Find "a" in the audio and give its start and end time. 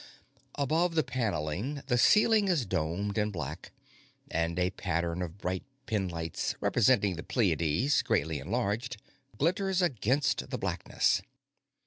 4.57-4.71